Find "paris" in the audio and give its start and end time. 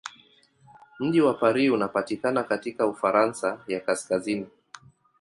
1.33-1.71